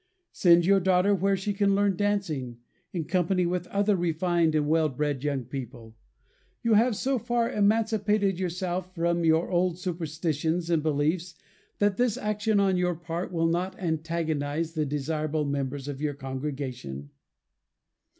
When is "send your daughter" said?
0.31-1.13